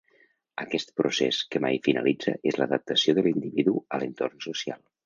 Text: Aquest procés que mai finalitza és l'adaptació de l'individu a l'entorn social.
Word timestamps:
Aquest 0.63 0.93
procés 1.01 1.41
que 1.53 1.61
mai 1.67 1.79
finalitza 1.89 2.35
és 2.53 2.59
l'adaptació 2.63 3.19
de 3.21 3.29
l'individu 3.29 3.79
a 3.99 4.03
l'entorn 4.05 4.45
social. 4.51 4.87